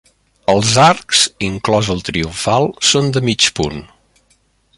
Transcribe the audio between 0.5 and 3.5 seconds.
Els arcs, inclòs el triomfal són de mig